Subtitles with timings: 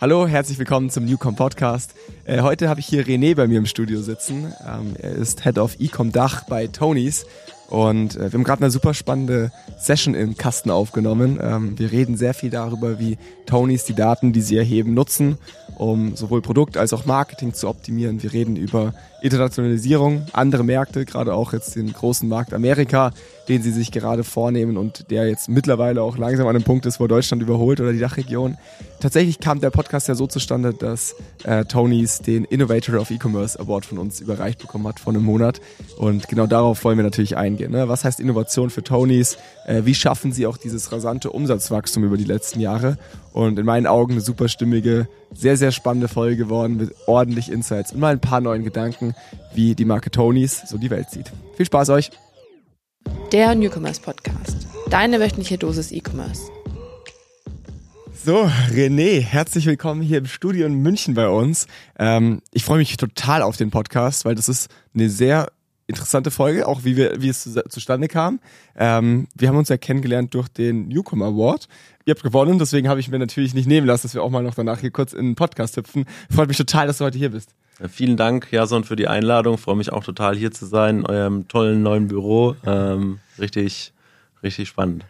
[0.00, 1.92] Hallo, herzlich willkommen zum Newcom Podcast.
[2.24, 4.54] Äh, heute habe ich hier René bei mir im Studio sitzen.
[4.64, 7.26] Ähm, er ist Head of Ecom Dach bei Tonys
[7.68, 11.38] und äh, wir haben gerade eine super spannende Session im Kasten aufgenommen.
[11.42, 15.36] Ähm, wir reden sehr viel darüber, wie Tonys die Daten, die sie erheben, nutzen,
[15.76, 18.22] um sowohl Produkt als auch Marketing zu optimieren.
[18.22, 23.10] Wir reden über Internationalisierung, andere Märkte, gerade auch jetzt den großen Markt Amerika,
[23.48, 27.00] den sie sich gerade vornehmen und der jetzt mittlerweile auch langsam an einem Punkt ist,
[27.00, 28.56] wo Deutschland überholt oder die Dachregion.
[29.00, 33.86] Tatsächlich kam der Podcast ja so zustande, dass äh, Tonys den Innovator of E-Commerce Award
[33.86, 35.60] von uns überreicht bekommen hat vor einem Monat.
[35.96, 37.72] Und genau darauf wollen wir natürlich eingehen.
[37.72, 37.88] Ne?
[37.88, 39.36] Was heißt Innovation für Tonys?
[39.66, 42.98] Äh, wie schaffen sie auch dieses rasante Umsatzwachstum über die letzten Jahre?
[43.32, 47.92] Und in meinen Augen eine super stimmige, sehr, sehr spannende Folge geworden mit ordentlich Insights
[47.92, 49.14] und mal ein paar neuen Gedanken,
[49.54, 51.30] wie die Marke Tonys so die Welt sieht.
[51.56, 52.10] Viel Spaß euch!
[53.32, 54.66] Der Newcomers Podcast.
[54.90, 56.50] Deine wöchentliche Dosis E-Commerce.
[58.24, 61.66] So, René, herzlich willkommen hier im Studio in München bei uns.
[61.98, 65.48] Ähm, ich freue mich total auf den Podcast, weil das ist eine sehr
[65.88, 68.38] interessante Folge, auch wie wir, wie es zu, zustande kam.
[68.76, 71.66] Ähm, wir haben uns ja kennengelernt durch den Newcomer Award.
[72.04, 74.42] Ihr habt gewonnen, deswegen habe ich mir natürlich nicht nehmen lassen, dass wir auch mal
[74.42, 76.04] noch danach hier kurz in den Podcast hüpfen.
[76.30, 77.54] Freut mich total, dass du heute hier bist.
[77.88, 79.56] Vielen Dank, Jason, für die Einladung.
[79.56, 82.56] Freue mich auch total hier zu sein in eurem tollen neuen Büro.
[82.66, 83.92] Ähm, richtig,
[84.42, 85.04] richtig spannend.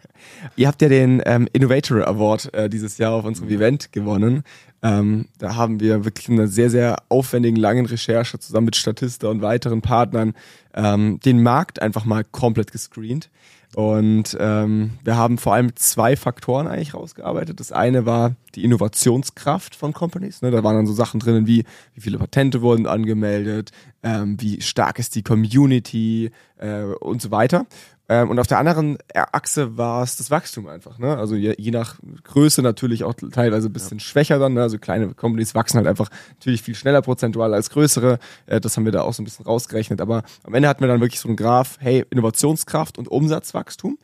[0.55, 4.43] Ihr habt ja den ähm, Innovator Award äh, dieses Jahr auf unserem Event gewonnen.
[4.81, 9.41] Ähm, da haben wir wirklich eine sehr, sehr aufwendigen, langen Recherche zusammen mit Statista und
[9.41, 10.33] weiteren Partnern
[10.73, 13.29] ähm, den Markt einfach mal komplett gescreent.
[13.75, 17.59] Und ähm, wir haben vor allem zwei Faktoren eigentlich rausgearbeitet.
[17.59, 20.41] Das eine war die Innovationskraft von Companies.
[20.41, 20.49] Ne?
[20.49, 24.97] Da waren dann so Sachen drinnen wie, wie viele Patente wurden angemeldet, ähm, wie stark
[24.97, 27.67] ist die Community äh, und so weiter.
[28.09, 30.97] Ähm, und auf der anderen Achse war es das Wachstum einfach.
[30.97, 31.15] Ne?
[31.15, 34.03] Also je, je nach Größe natürlich auch teilweise ein bisschen ja.
[34.03, 34.55] schwächer dann.
[34.55, 34.63] Ne?
[34.63, 38.17] Also kleine Companies wachsen halt einfach natürlich viel schneller prozentual als größere.
[38.47, 40.01] Äh, das haben wir da auch so ein bisschen rausgerechnet.
[40.01, 43.99] Aber am Ende hatten wir dann wirklich so einen Graph, hey, Innovationskraft und Umsatzwachstum.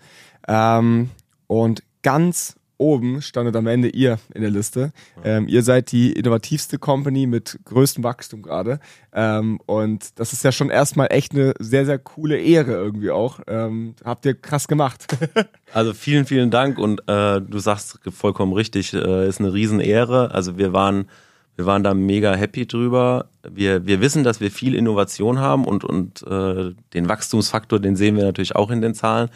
[0.47, 1.09] Ähm,
[1.47, 4.91] und ganz oben standet am Ende ihr in der Liste.
[5.23, 8.79] Ähm, ihr seid die innovativste Company mit größtem Wachstum gerade.
[9.13, 13.39] Ähm, und das ist ja schon erstmal echt eine sehr, sehr coole Ehre irgendwie auch.
[13.47, 15.07] Ähm, habt ihr krass gemacht.
[15.73, 20.31] also vielen, vielen Dank und äh, du sagst vollkommen richtig, äh, ist eine Riesenehre.
[20.31, 21.09] Also wir waren,
[21.55, 23.29] wir waren da mega happy drüber.
[23.49, 28.17] Wir, wir wissen, dass wir viel Innovation haben und, und äh, den Wachstumsfaktor, den sehen
[28.17, 29.29] wir natürlich auch in den Zahlen.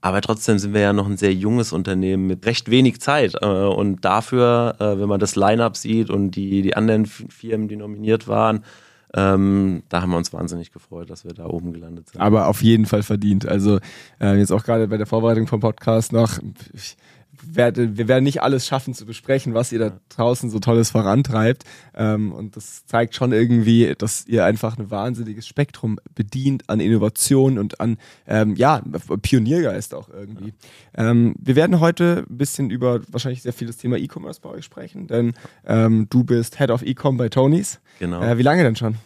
[0.00, 3.34] Aber trotzdem sind wir ja noch ein sehr junges Unternehmen mit recht wenig Zeit.
[3.40, 7.76] Äh, und dafür, äh, wenn man das Line-up sieht und die, die anderen Firmen, die
[7.76, 8.64] nominiert waren,
[9.14, 12.20] ähm, da haben wir uns wahnsinnig gefreut, dass wir da oben gelandet sind.
[12.20, 13.46] Aber auf jeden Fall verdient.
[13.46, 13.78] Also
[14.20, 16.38] äh, jetzt auch gerade bei der Vorbereitung vom Podcast noch,
[16.74, 16.96] ich,
[17.54, 21.64] werde, wir werden nicht alles schaffen zu besprechen, was ihr da draußen so tolles vorantreibt.
[21.94, 27.58] Ähm, und das zeigt schon irgendwie, dass ihr einfach ein wahnsinniges Spektrum bedient an Innovation
[27.58, 28.82] und an ähm, ja
[29.22, 30.54] Pioniergeist auch irgendwie.
[30.96, 34.64] Ähm, wir werden heute ein bisschen über wahrscheinlich sehr viel das Thema E-Commerce bei euch
[34.64, 35.34] sprechen, denn
[35.66, 37.80] ähm, du bist Head of E-Com bei Tonys.
[37.98, 38.22] Genau.
[38.22, 38.96] Äh, wie lange denn schon?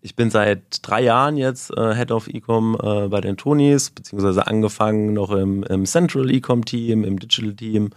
[0.00, 4.46] Ich bin seit drei Jahren jetzt äh, Head of Ecom äh, bei den Tonys, beziehungsweise
[4.46, 7.90] angefangen noch im, im Central Ecom Team, im Digital Team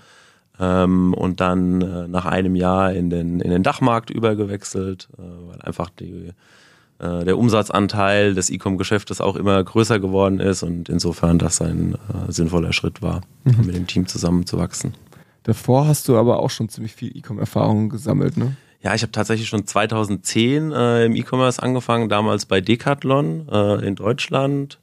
[0.59, 5.61] ähm, und dann äh, nach einem Jahr in den, in den Dachmarkt übergewechselt, äh, weil
[5.61, 6.31] einfach die,
[6.99, 12.31] äh, der Umsatzanteil des Ecom-Geschäftes auch immer größer geworden ist und insofern das ein äh,
[12.31, 13.65] sinnvoller Schritt war, mhm.
[13.65, 14.95] mit dem Team zusammenzuwachsen.
[15.43, 18.55] Davor hast du aber auch schon ziemlich viel Ecom-Erfahrung gesammelt, ne?
[18.83, 23.95] Ja, ich habe tatsächlich schon 2010 äh, im E-Commerce angefangen, damals bei Decathlon äh, in
[23.95, 24.79] Deutschland,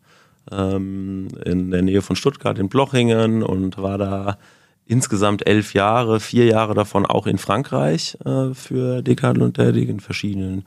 [0.52, 4.38] ähm, in der Nähe von Stuttgart in Blochingen und war da
[4.86, 10.64] insgesamt elf Jahre, vier Jahre davon auch in Frankreich äh, für Decathlon tätig, in verschiedenen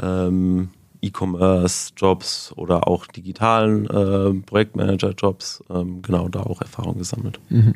[0.00, 7.38] ähm, E-Commerce-Jobs oder auch digitalen äh, Projektmanager-Jobs, ähm, genau da auch Erfahrung gesammelt.
[7.48, 7.74] Mhm.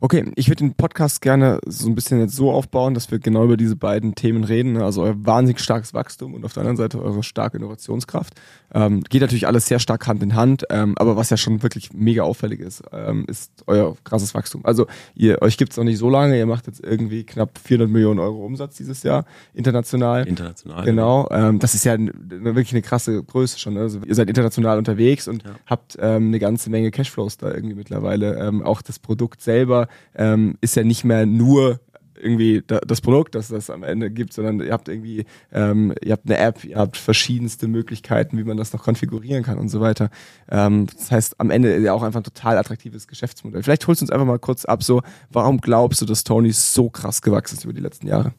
[0.00, 3.44] Okay, ich würde den Podcast gerne so ein bisschen jetzt so aufbauen, dass wir genau
[3.44, 4.74] über diese beiden Themen reden.
[4.74, 4.84] Ne?
[4.84, 8.34] Also euer wahnsinnig starkes Wachstum und auf der anderen Seite eure starke Innovationskraft.
[8.74, 11.92] Ähm, geht natürlich alles sehr stark Hand in Hand, ähm, aber was ja schon wirklich
[11.94, 14.64] mega auffällig ist, ähm, ist euer krasses Wachstum.
[14.64, 18.20] Also ihr, euch gibt's noch nicht so lange, ihr macht jetzt irgendwie knapp 400 Millionen
[18.20, 20.26] Euro Umsatz dieses Jahr, international.
[20.26, 20.84] International.
[20.84, 23.74] Genau, ähm, das ist ja eine, wirklich eine krasse Größe schon.
[23.74, 23.80] Ne?
[23.80, 25.52] Also ihr seid international unterwegs und ja.
[25.64, 28.36] habt ähm, eine ganze Menge Cashflows da irgendwie mittlerweile.
[28.38, 31.80] Ähm, auch das Produkt selber ähm, ist ja nicht mehr nur
[32.18, 36.26] irgendwie das Produkt, das das am Ende gibt, sondern ihr habt irgendwie, ähm, ihr habt
[36.26, 40.10] eine App, ihr habt verschiedenste Möglichkeiten, wie man das noch konfigurieren kann und so weiter.
[40.50, 43.62] Ähm, das heißt, am Ende ja auch einfach ein total attraktives Geschäftsmodell.
[43.62, 46.90] Vielleicht holst du uns einfach mal kurz ab, so, warum glaubst du, dass Tony so
[46.90, 48.32] krass gewachsen ist über die letzten Jahre?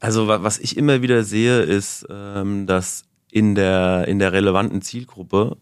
[0.00, 5.56] Also was ich immer wieder sehe, ist, ähm, dass in der, in der relevanten Zielgruppe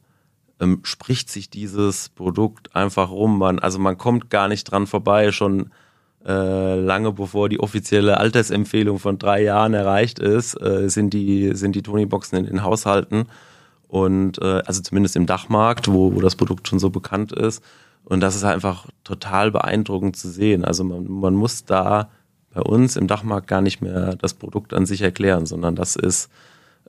[0.61, 3.39] ähm, spricht sich dieses Produkt einfach rum.
[3.39, 5.71] Man, also man kommt gar nicht dran vorbei, schon
[6.27, 11.77] äh, lange bevor die offizielle Altersempfehlung von drei Jahren erreicht ist, äh, sind die, sind
[11.77, 13.27] die Tony-Boxen in den Haushalten.
[13.89, 17.63] Und äh, also zumindest im Dachmarkt, wo, wo das Produkt schon so bekannt ist.
[18.05, 20.65] Und das ist einfach total beeindruckend zu sehen.
[20.65, 22.09] Also man, man muss da
[22.53, 26.31] bei uns im Dachmarkt gar nicht mehr das Produkt an sich erklären, sondern das ist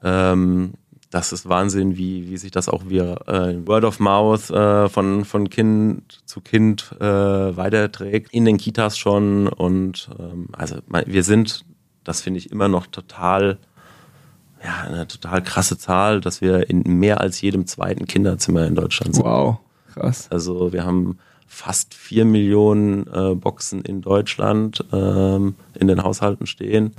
[0.03, 0.73] ähm,
[1.09, 5.23] das ist Wahnsinn, wie, wie sich das auch wie äh, Word of Mouth äh, von,
[5.23, 8.33] von Kind zu Kind äh, weiterträgt.
[8.33, 9.47] In den Kitas schon.
[9.47, 11.65] Und ähm, also wir sind,
[12.03, 13.57] das finde ich immer noch total,
[14.61, 19.15] ja, eine total krasse Zahl, dass wir in mehr als jedem zweiten Kinderzimmer in Deutschland
[19.15, 19.25] sind.
[19.25, 19.59] Wow,
[19.93, 20.27] krass.
[20.29, 26.93] Also wir haben fast vier Millionen äh, Boxen in Deutschland ähm, in den Haushalten stehen.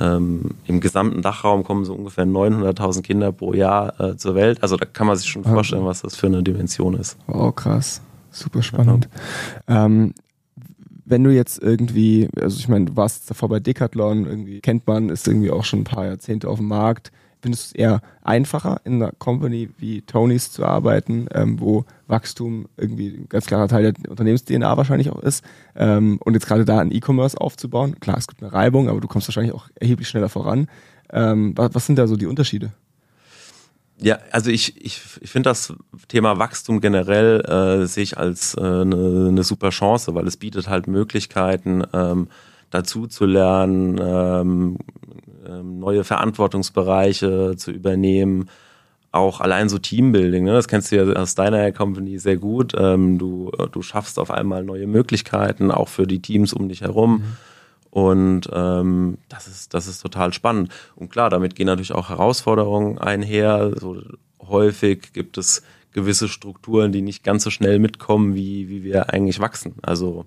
[0.00, 4.62] Ähm, Im gesamten Dachraum kommen so ungefähr 900.000 Kinder pro Jahr äh, zur Welt.
[4.62, 7.16] Also da kann man sich schon vorstellen, was das für eine Dimension ist.
[7.28, 8.00] Oh, krass.
[8.30, 9.08] Super spannend.
[9.68, 9.86] Ja.
[9.86, 10.14] Ähm,
[11.04, 15.10] wenn du jetzt irgendwie, also ich meine, du warst davor bei Decathlon, irgendwie kennt man,
[15.10, 17.12] ist irgendwie auch schon ein paar Jahrzehnte auf dem Markt
[17.44, 22.66] findest du es eher einfacher, in einer Company wie Tonys zu arbeiten, ähm, wo Wachstum
[22.78, 25.44] irgendwie ein ganz klarer Teil der Unternehmens-DNA wahrscheinlich auch ist.
[25.76, 28.00] Ähm, und jetzt gerade da ein E-Commerce aufzubauen.
[28.00, 30.68] Klar, es gibt eine Reibung, aber du kommst wahrscheinlich auch erheblich schneller voran.
[31.12, 32.72] Ähm, was, was sind da so die Unterschiede?
[34.00, 35.74] Ja, also ich, ich, ich finde das
[36.08, 40.66] Thema Wachstum generell äh, sehe ich als äh, eine, eine super Chance, weil es bietet
[40.68, 42.28] halt Möglichkeiten, ähm,
[42.70, 44.78] dazu zu lernen, ähm,
[45.62, 48.48] neue Verantwortungsbereiche zu übernehmen,
[49.14, 50.52] auch allein so Teambuilding, ne?
[50.52, 52.72] das kennst du ja aus deiner Company sehr gut.
[52.76, 57.12] Ähm, du, du schaffst auf einmal neue Möglichkeiten, auch für die Teams um dich herum.
[57.12, 57.36] Mhm.
[57.90, 60.72] Und ähm, das, ist, das ist total spannend.
[60.96, 63.70] Und klar, damit gehen natürlich auch Herausforderungen einher.
[63.78, 64.02] So
[64.40, 65.62] häufig gibt es
[65.92, 69.76] gewisse Strukturen, die nicht ganz so schnell mitkommen, wie, wie wir eigentlich wachsen.
[69.82, 70.26] Also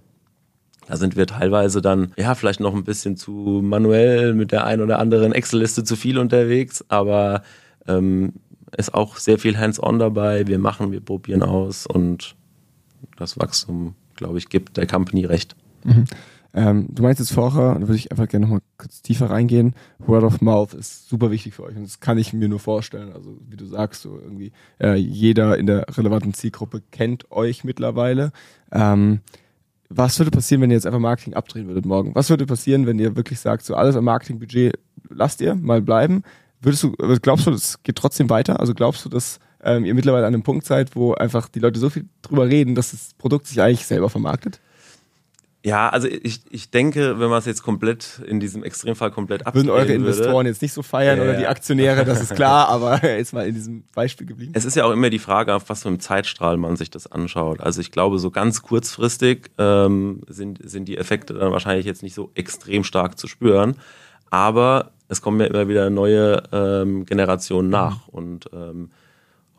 [0.88, 4.82] da sind wir teilweise dann, ja, vielleicht noch ein bisschen zu manuell mit der ein
[4.82, 7.44] oder anderen Excel-Liste zu viel unterwegs, aber
[7.88, 8.34] ähm,
[8.76, 10.48] ist auch sehr viel hands-on dabei.
[10.48, 12.36] Wir machen, wir probieren aus und
[13.18, 15.56] das Wachstum, glaube ich, gibt der Company recht.
[15.84, 16.06] Mhm.
[16.54, 19.76] Ähm, du meinst jetzt vorher, da würde ich einfach gerne nochmal kurz tiefer reingehen.
[20.00, 23.12] Word of Mouth ist super wichtig für euch und das kann ich mir nur vorstellen.
[23.12, 28.32] Also wie du sagst, so irgendwie äh, jeder in der relevanten Zielgruppe kennt euch mittlerweile.
[28.72, 29.20] Ähm,
[29.90, 32.14] was würde passieren, wenn ihr jetzt einfach Marketing abdrehen würdet morgen?
[32.16, 34.78] Was würde passieren, wenn ihr wirklich sagt, so alles am Marketingbudget
[35.10, 36.24] lasst ihr mal bleiben?
[36.62, 36.92] Würdest du,
[37.22, 38.60] glaubst du, das geht trotzdem weiter?
[38.60, 41.80] Also glaubst du, dass ähm, ihr mittlerweile an einem Punkt seid, wo einfach die Leute
[41.80, 44.60] so viel drüber reden, dass das Produkt sich eigentlich selber vermarktet?
[45.68, 49.68] Ja, also ich, ich denke, wenn man es jetzt komplett in diesem Extremfall komplett abdrehen
[49.68, 52.70] Würden eure Investoren würde, jetzt nicht so feiern äh, oder die Aktionäre, das ist klar,
[52.70, 54.54] aber jetzt mal in diesem Beispiel geblieben.
[54.56, 57.12] Es ist ja auch immer die Frage, auf was für einem Zeitstrahl man sich das
[57.12, 57.60] anschaut.
[57.60, 62.16] Also ich glaube, so ganz kurzfristig ähm, sind, sind die Effekte dann wahrscheinlich jetzt nicht
[62.16, 63.76] so extrem stark zu spüren,
[64.30, 68.14] aber es kommen ja immer wieder neue ähm, Generationen nach mhm.
[68.14, 68.90] und ähm,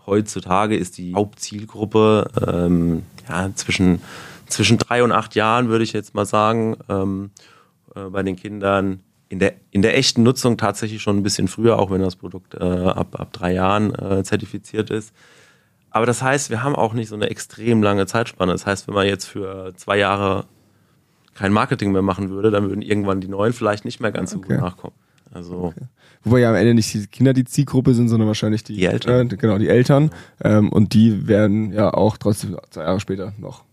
[0.07, 4.01] heutzutage ist die Hauptzielgruppe ähm, ja, zwischen
[4.49, 7.31] zwischen drei und acht Jahren, würde ich jetzt mal sagen, ähm,
[7.95, 11.79] äh, bei den Kindern in der, in der echten Nutzung tatsächlich schon ein bisschen früher,
[11.79, 15.13] auch wenn das Produkt äh, ab, ab drei Jahren äh, zertifiziert ist.
[15.91, 18.53] Aber das heißt, wir haben auch nicht so eine extrem lange Zeitspanne.
[18.53, 20.45] Das heißt, wenn man jetzt für zwei Jahre
[21.35, 24.39] kein Marketing mehr machen würde, dann würden irgendwann die Neuen vielleicht nicht mehr ganz so
[24.39, 24.55] okay.
[24.55, 24.95] gut nachkommen.
[25.33, 25.85] Also okay.
[26.25, 29.31] Wobei ja am Ende nicht die Kinder die Zielgruppe sind, sondern wahrscheinlich die, die Eltern.
[29.31, 30.11] Äh, genau, die Eltern.
[30.43, 33.65] Ähm, und die werden ja auch trotzdem zwei Jahre später noch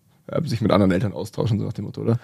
[0.46, 2.20] sich mit anderen Eltern austauschen, so nach dem Motto, oder?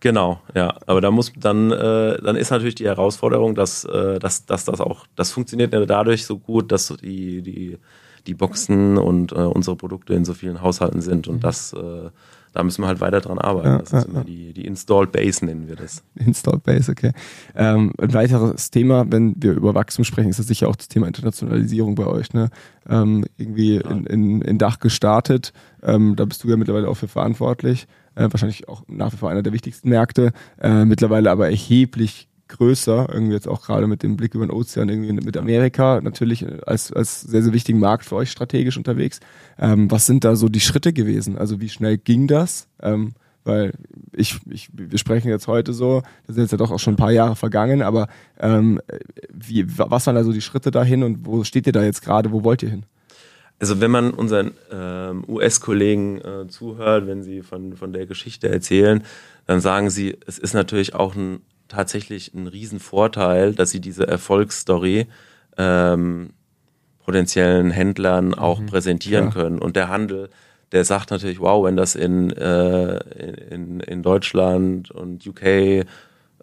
[0.00, 0.76] Genau, ja.
[0.86, 4.80] Aber da muss dann, äh, dann ist natürlich die Herausforderung, dass, äh, dass, dass das
[4.80, 7.78] auch, das funktioniert ja dadurch so gut, dass die, die,
[8.26, 11.40] die Boxen und äh, unsere Produkte in so vielen Haushalten sind und mhm.
[11.40, 12.10] das äh,
[12.54, 13.68] da müssen wir halt weiter dran arbeiten.
[13.68, 16.04] Ja, das ist ja, immer die, die Installed Base, nennen wir das.
[16.14, 17.10] Installed Base, okay.
[17.56, 21.08] Ähm, ein weiteres Thema, wenn wir über Wachstum sprechen, ist das sicher auch das Thema
[21.08, 22.32] Internationalisierung bei euch.
[22.32, 22.50] Ne?
[22.88, 23.90] Ähm, irgendwie ja.
[23.90, 25.52] in, in, in Dach gestartet.
[25.82, 27.88] Ähm, da bist du ja mittlerweile auch für verantwortlich.
[28.14, 30.32] Äh, wahrscheinlich auch nach wie vor einer der wichtigsten Märkte.
[30.60, 34.88] Äh, mittlerweile aber erheblich größer, irgendwie jetzt auch gerade mit dem Blick über den Ozean,
[34.88, 39.20] irgendwie mit Amerika natürlich als, als sehr, sehr wichtigen Markt für euch strategisch unterwegs.
[39.58, 41.38] Ähm, was sind da so die Schritte gewesen?
[41.38, 42.68] Also wie schnell ging das?
[42.82, 43.72] Ähm, weil
[44.12, 46.98] ich, ich, wir sprechen jetzt heute so, das sind jetzt ja doch auch schon ein
[46.98, 48.08] paar Jahre vergangen, aber
[48.38, 48.80] ähm,
[49.32, 52.32] wie, was waren da so die Schritte dahin und wo steht ihr da jetzt gerade,
[52.32, 52.86] wo wollt ihr hin?
[53.60, 59.04] Also wenn man unseren ähm, US-Kollegen äh, zuhört, wenn sie von, von der Geschichte erzählen,
[59.46, 64.06] dann sagen sie, es ist natürlich auch ein tatsächlich einen riesen Vorteil, dass sie diese
[64.06, 65.06] Erfolgsstory
[65.56, 66.30] ähm,
[67.04, 69.44] potenziellen Händlern auch mhm, präsentieren klar.
[69.44, 69.58] können.
[69.58, 70.30] Und der Handel,
[70.72, 72.96] der sagt natürlich, wow, wenn das in, äh,
[73.50, 75.86] in, in Deutschland und UK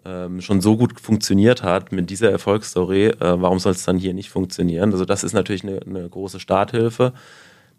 [0.04, 4.14] ähm, schon so gut funktioniert hat mit dieser Erfolgsstory, äh, warum soll es dann hier
[4.14, 4.92] nicht funktionieren?
[4.92, 7.12] Also das ist natürlich eine, eine große Starthilfe.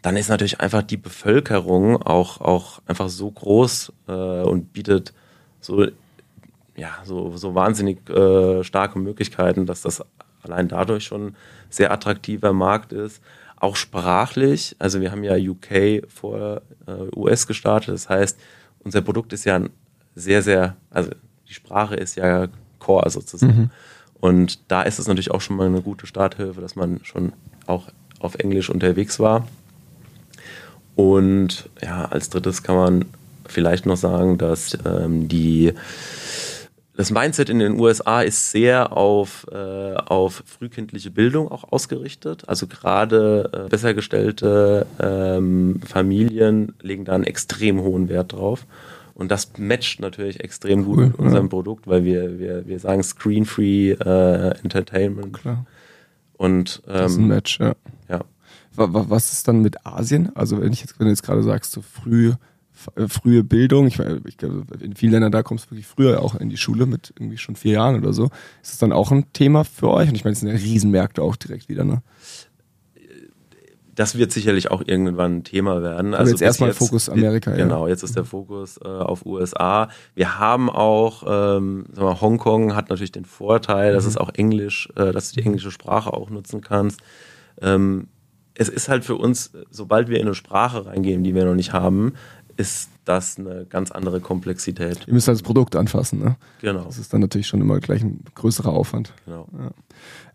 [0.02, 5.14] Dann ist natürlich einfach die Bevölkerung auch, auch einfach so groß äh, und bietet
[5.62, 5.86] so,
[6.76, 10.04] ja, so, so wahnsinnig äh, starke Möglichkeiten, dass das
[10.42, 11.36] allein dadurch schon
[11.70, 13.22] sehr attraktiver Markt ist.
[13.58, 18.40] Auch sprachlich, also wir haben ja UK vor äh, US gestartet, das heißt,
[18.80, 19.62] unser Produkt ist ja
[20.16, 21.12] sehr, sehr, also
[21.48, 22.48] die Sprache ist ja
[22.80, 23.58] Core sozusagen.
[23.58, 23.70] Mhm.
[24.20, 27.34] Und da ist es natürlich auch schon mal eine gute Starthilfe, dass man schon
[27.68, 27.90] auch
[28.20, 29.48] auf Englisch unterwegs war.
[30.96, 33.06] Und ja, als drittes kann man
[33.46, 35.74] vielleicht noch sagen, dass ähm, die
[36.96, 42.48] das Mindset in den USA ist sehr auf, äh, auf frühkindliche Bildung auch ausgerichtet.
[42.48, 48.68] Also gerade äh, besser gestellte ähm, Familien legen da einen extrem hohen Wert drauf.
[49.16, 51.50] Und das matcht natürlich extrem gut cool, mit unserem ja.
[51.50, 55.34] Produkt, weil wir, wir, wir sagen Screen-Free äh, Entertainment.
[55.34, 55.66] Klar.
[56.34, 57.74] Und, ähm, das ist ein Match, ja.
[58.10, 58.22] ja.
[58.76, 60.36] Was ist dann mit Asien?
[60.36, 62.34] Also wenn ich jetzt, wenn du jetzt gerade sagst, so früh
[63.08, 63.88] frühe Bildung.
[63.88, 66.86] Ich, ich glaube, in vielen Ländern da kommst du wirklich früher auch in die Schule
[66.86, 68.26] mit irgendwie schon vier Jahren oder so.
[68.62, 70.10] Ist das dann auch ein Thema für euch?
[70.10, 72.02] Und ich meine, es sind ja Riesenmärkte auch direkt wieder, ne?
[73.96, 76.16] Das wird sicherlich auch irgendwann ein Thema werden.
[76.16, 77.52] Also jetzt erstmal Fokus Amerika.
[77.52, 77.58] ja.
[77.58, 79.90] Genau, jetzt ist der Fokus äh, auf USA.
[80.16, 83.96] Wir haben auch, ähm, sagen wir, Hongkong hat natürlich den Vorteil, mhm.
[83.96, 87.02] dass es auch Englisch, äh, dass du die englische Sprache auch nutzen kannst.
[87.62, 88.08] Ähm,
[88.56, 91.74] es ist halt für uns, sobald wir in eine Sprache reingehen, die wir noch nicht
[91.74, 92.14] haben,
[92.58, 95.08] ist das eine ganz andere Komplexität.
[95.08, 96.36] Ihr müsst halt das Produkt anfassen, ne?
[96.62, 96.84] Genau.
[96.86, 99.14] Das ist dann natürlich schon immer gleich ein größerer Aufwand.
[99.26, 99.48] Genau.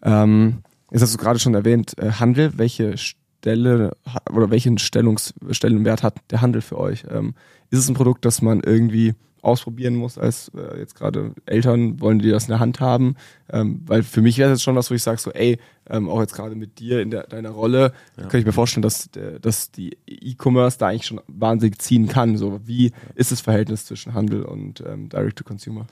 [0.03, 0.23] Ja.
[0.25, 0.59] Ähm,
[0.91, 2.97] jetzt hast du gerade schon erwähnt, äh, Handel, welche
[3.41, 3.97] Stelle
[4.33, 7.05] oder welchen Stellungs Stellenwert hat der Handel für euch?
[7.11, 7.35] Ähm,
[7.71, 12.19] ist es ein Produkt, das man irgendwie ausprobieren muss, als äh, jetzt gerade Eltern wollen
[12.19, 13.15] die das in der Hand haben.
[13.51, 16.09] Ähm, weil für mich wäre es jetzt schon was, wo ich sage, so, ey, ähm,
[16.09, 18.27] auch jetzt gerade mit dir in der, deiner Rolle, ja.
[18.27, 19.09] kann ich mir vorstellen, dass,
[19.41, 22.37] dass die E-Commerce da eigentlich schon wahnsinnig ziehen kann.
[22.37, 25.87] So, wie ist das Verhältnis zwischen Handel und ähm, Direct-to-Consumer?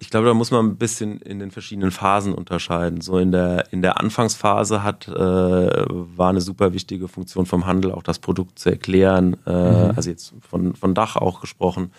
[0.00, 3.00] Ich glaube, da muss man ein bisschen in den verschiedenen Phasen unterscheiden.
[3.00, 7.90] So in der, in der Anfangsphase hat, äh, war eine super wichtige Funktion vom Handel,
[7.90, 9.92] auch das Produkt zu erklären, äh, mhm.
[9.96, 11.92] also jetzt von, von Dach auch gesprochen.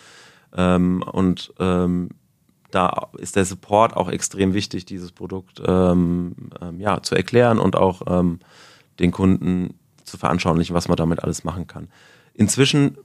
[0.55, 2.09] Ähm, und ähm,
[2.71, 7.75] da ist der Support auch extrem wichtig, dieses Produkt ähm, ähm, ja, zu erklären und
[7.75, 8.39] auch ähm,
[8.99, 11.89] den Kunden zu veranschaulichen, was man damit alles machen kann.
[12.33, 12.97] Inzwischen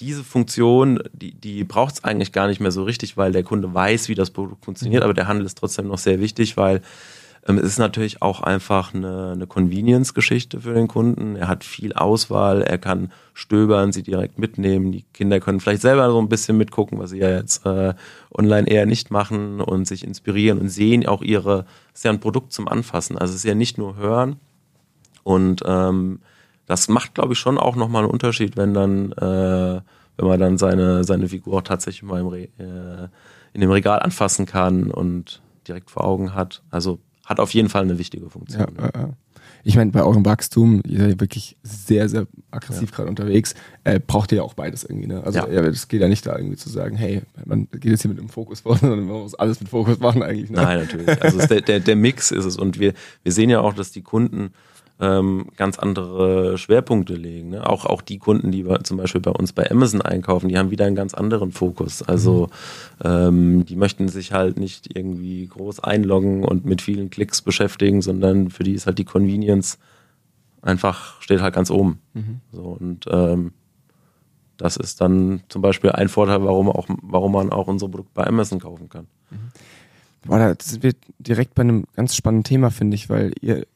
[0.00, 3.72] diese Funktion, die, die braucht es eigentlich gar nicht mehr so richtig, weil der Kunde
[3.72, 5.04] weiß, wie das Produkt funktioniert, mhm.
[5.04, 6.80] aber der Handel ist trotzdem noch sehr wichtig, weil
[7.46, 11.36] ähm, es ist natürlich auch einfach eine, eine Convenience-Geschichte für den Kunden.
[11.36, 14.92] Er hat viel Auswahl, er kann stöbern, sie direkt mitnehmen.
[14.92, 17.94] Die Kinder können vielleicht selber so ein bisschen mitgucken, was sie ja jetzt äh,
[18.36, 22.20] online eher nicht machen und sich inspirieren und sehen auch ihre, es ist ja ein
[22.20, 23.16] Produkt zum Anfassen.
[23.16, 24.36] Also es ist ja nicht nur hören.
[25.22, 26.20] Und ähm,
[26.70, 29.80] das macht, glaube ich, schon auch nochmal einen Unterschied, wenn dann, äh,
[30.16, 33.08] wenn man dann seine, seine Figur tatsächlich mal im Re äh,
[33.52, 36.62] in dem Regal anfassen kann und direkt vor Augen hat.
[36.70, 38.68] Also hat auf jeden Fall eine wichtige Funktion.
[38.78, 39.10] Ja, ja.
[39.64, 42.96] Ich meine, bei eurem Wachstum, ihr seid ja wirklich sehr, sehr aggressiv ja.
[42.96, 45.08] gerade unterwegs, äh, braucht ihr ja auch beides irgendwie.
[45.08, 45.22] Ne?
[45.24, 45.46] Also ja.
[45.46, 48.28] es geht ja nicht da irgendwie zu sagen, hey, man geht jetzt hier mit dem
[48.28, 50.50] Fokus vor, sondern man muss alles mit Fokus machen eigentlich.
[50.50, 50.62] Ne?
[50.62, 51.22] Nein, natürlich.
[51.22, 52.56] Also der, der, der Mix ist es.
[52.56, 54.52] Und wir, wir sehen ja auch, dass die Kunden
[55.00, 57.50] ähm, ganz andere Schwerpunkte legen.
[57.50, 57.66] Ne?
[57.66, 60.84] Auch, auch die Kunden, die zum Beispiel bei uns bei Amazon einkaufen, die haben wieder
[60.84, 62.02] einen ganz anderen Fokus.
[62.02, 62.48] Also
[63.02, 68.50] ähm, die möchten sich halt nicht irgendwie groß einloggen und mit vielen Klicks beschäftigen, sondern
[68.50, 69.78] für die ist halt die Convenience
[70.60, 72.00] einfach, steht halt ganz oben.
[72.12, 72.40] Mhm.
[72.52, 73.52] So, und ähm,
[74.58, 78.26] das ist dann zum Beispiel ein Vorteil, warum, auch, warum man auch unsere Produkte bei
[78.26, 79.06] Amazon kaufen kann.
[79.30, 79.48] Mhm.
[80.26, 83.66] Boah, da sind wir direkt bei einem ganz spannenden Thema, finde ich, weil ihr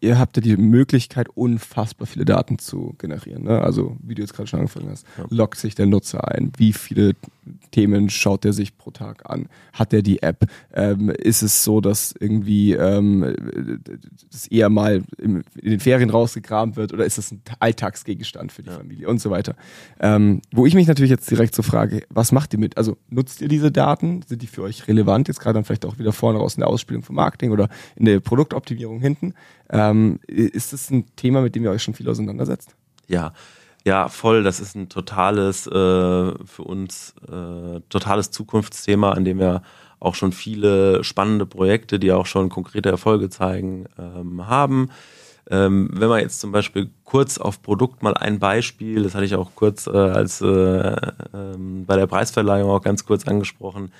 [0.00, 3.44] ihr habt ja die Möglichkeit, unfassbar viele Daten zu generieren.
[3.44, 3.60] Ne?
[3.60, 5.24] Also, wie du jetzt gerade schon angefangen hast, ja.
[5.30, 7.14] loggt sich der Nutzer ein, wie viele
[7.70, 11.80] Themen schaut er sich pro Tag an, hat er die App, ähm, ist es so,
[11.80, 13.34] dass irgendwie ähm,
[14.30, 18.70] das eher mal in den Ferien rausgekramt wird oder ist das ein Alltagsgegenstand für die
[18.70, 18.76] ja.
[18.76, 19.54] Familie und so weiter.
[20.00, 22.76] Ähm, wo ich mich natürlich jetzt direkt so frage, was macht ihr mit?
[22.76, 24.22] Also nutzt ihr diese Daten?
[24.26, 25.28] Sind die für euch relevant?
[25.28, 28.04] Jetzt gerade dann vielleicht auch wieder vorne raus in der Ausspielung von Marketing oder in
[28.04, 29.34] der Produktoptimierung hinten.
[29.70, 32.74] Ähm, ist das ein Thema, mit dem ihr euch schon viel auseinandersetzt?
[33.06, 33.32] Ja,
[33.84, 34.42] ja, voll.
[34.42, 39.62] Das ist ein totales, äh, für uns, äh, totales Zukunftsthema, an dem wir
[40.00, 44.90] auch schon viele spannende Projekte, die auch schon konkrete Erfolge zeigen, ähm, haben.
[45.50, 49.34] Ähm, wenn man jetzt zum Beispiel kurz auf Produkt mal ein Beispiel, das hatte ich
[49.34, 50.96] auch kurz äh, als äh,
[51.34, 53.90] ähm, bei der Preisverleihung auch ganz kurz angesprochen,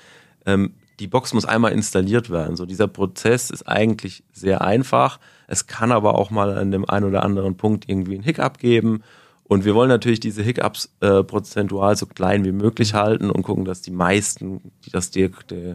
[0.45, 2.55] ähm, die Box muss einmal installiert werden.
[2.55, 5.19] So dieser Prozess ist eigentlich sehr einfach.
[5.47, 9.01] Es kann aber auch mal an dem einen oder anderen Punkt irgendwie ein Hiccup geben.
[9.49, 13.65] Und wir wollen natürlich diese Hiccups äh, prozentual so klein wie möglich halten und gucken,
[13.65, 15.73] dass die meisten, dass die, die,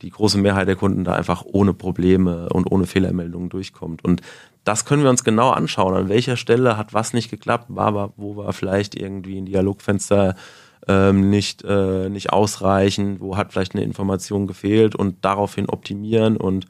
[0.00, 4.04] die große Mehrheit der Kunden da einfach ohne Probleme und ohne Fehlermeldungen durchkommt.
[4.04, 4.22] Und
[4.62, 5.96] das können wir uns genau anschauen.
[5.96, 7.66] An welcher Stelle hat was nicht geklappt?
[7.68, 10.36] War, wo war vielleicht irgendwie ein Dialogfenster
[10.86, 13.20] ähm, nicht, äh, nicht ausreichend?
[13.20, 14.94] Wo hat vielleicht eine Information gefehlt?
[14.94, 16.36] Und daraufhin optimieren.
[16.36, 16.66] Und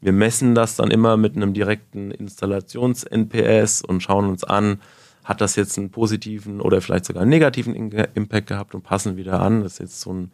[0.00, 4.80] wir messen das dann immer mit einem direkten Installations-NPS und schauen uns an,
[5.24, 9.40] hat das jetzt einen positiven oder vielleicht sogar einen negativen Impact gehabt und passen wieder
[9.40, 9.62] an.
[9.62, 10.30] Das ist jetzt so ein,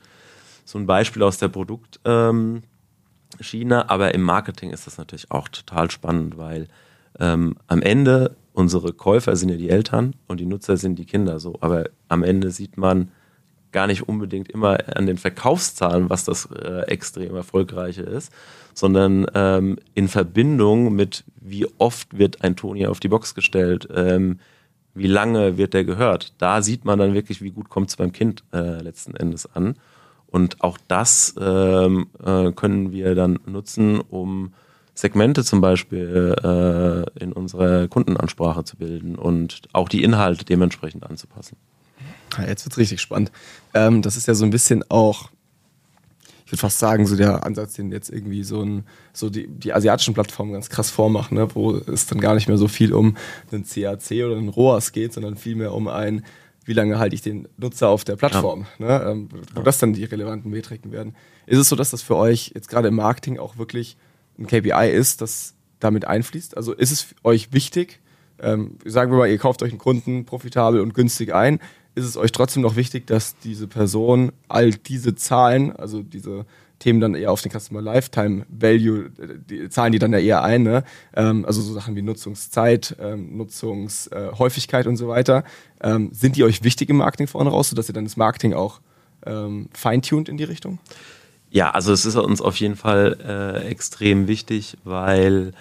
[0.64, 2.62] so ein Beispiel aus der Produktschiene.
[3.44, 6.66] Ähm, aber im Marketing ist das natürlich auch total spannend, weil
[7.20, 11.38] ähm, am Ende unsere Käufer sind ja die Eltern und die Nutzer sind die Kinder
[11.38, 11.56] so.
[11.60, 13.12] Aber am Ende sieht man
[13.72, 18.32] gar nicht unbedingt immer an den Verkaufszahlen, was das äh, extrem erfolgreiche ist,
[18.74, 24.40] sondern ähm, in Verbindung mit, wie oft wird ein Toni auf die Box gestellt, ähm,
[24.94, 26.34] wie lange wird der gehört.
[26.38, 29.76] Da sieht man dann wirklich, wie gut kommt es beim Kind äh, letzten Endes an.
[30.26, 34.52] Und auch das ähm, äh, können wir dann nutzen, um
[34.94, 41.56] Segmente zum Beispiel äh, in unserer Kundenansprache zu bilden und auch die Inhalte dementsprechend anzupassen.
[42.46, 43.32] Jetzt wird's richtig spannend.
[43.74, 45.30] Ähm, das ist ja so ein bisschen auch,
[46.50, 49.72] ich würde fast sagen, so der Ansatz, den jetzt irgendwie so ein, so die, die
[49.72, 51.46] asiatischen Plattformen ganz krass vormachen, ne?
[51.54, 53.16] wo es dann gar nicht mehr so viel um
[53.52, 56.24] einen CAC oder einen ROAS geht, sondern vielmehr um ein,
[56.64, 58.98] wie lange halte ich den Nutzer auf der Plattform, ja.
[58.98, 59.10] ne?
[59.12, 59.62] ähm, wo ja.
[59.62, 61.14] das dann die relevanten Metriken werden.
[61.46, 63.96] Ist es so, dass das für euch jetzt gerade im Marketing auch wirklich
[64.36, 66.56] ein KPI ist, das damit einfließt?
[66.56, 68.00] Also ist es euch wichtig,
[68.40, 71.60] ähm, sagen wir mal, ihr kauft euch einen Kunden profitabel und günstig ein,
[71.94, 76.46] ist es euch trotzdem noch wichtig, dass diese Person all diese Zahlen, also diese
[76.78, 79.10] Themen dann eher auf den Customer Lifetime Value,
[79.48, 80.82] die zahlen die dann ja eher ein, ne?
[81.14, 85.44] Ähm, also so Sachen wie Nutzungszeit, ähm, Nutzungshäufigkeit äh, und so weiter.
[85.82, 88.80] Ähm, sind die euch wichtig im Marketing vorne raus, sodass ihr dann das Marketing auch
[89.26, 90.78] ähm, feintuned in die Richtung?
[91.50, 93.18] Ja, also es ist uns auf jeden Fall
[93.64, 95.52] äh, extrem wichtig, weil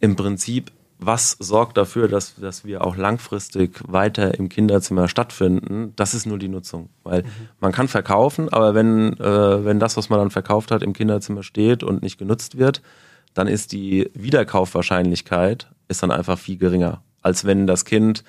[0.00, 0.72] im Prinzip,
[1.06, 6.38] was sorgt dafür, dass, dass wir auch langfristig weiter im Kinderzimmer stattfinden, das ist nur
[6.38, 6.88] die Nutzung.
[7.02, 7.28] Weil mhm.
[7.60, 11.42] man kann verkaufen, aber wenn, äh, wenn das, was man dann verkauft hat, im Kinderzimmer
[11.42, 12.82] steht und nicht genutzt wird,
[13.34, 18.24] dann ist die Wiederkaufwahrscheinlichkeit ist dann einfach viel geringer, als wenn das Kind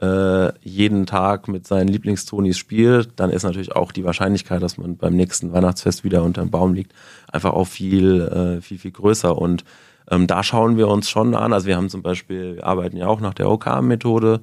[0.00, 4.96] äh, jeden Tag mit seinen Lieblingstonis spielt, dann ist natürlich auch die Wahrscheinlichkeit, dass man
[4.96, 6.92] beim nächsten Weihnachtsfest wieder unter dem Baum liegt,
[7.30, 9.38] einfach auch viel, äh, viel, viel größer.
[9.38, 9.64] Und
[10.10, 11.52] ähm, da schauen wir uns schon an.
[11.52, 14.40] Also wir haben zum Beispiel, wir arbeiten ja auch nach der OKM-Methode